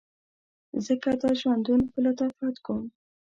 [0.85, 2.83] ځکه دا ژوندون په لطافت کوم